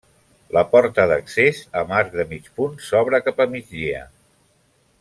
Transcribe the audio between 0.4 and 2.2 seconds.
La porta d'accés, amb arc